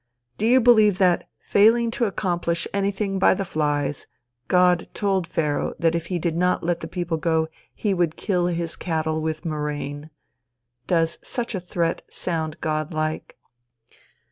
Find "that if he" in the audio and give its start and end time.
5.77-6.17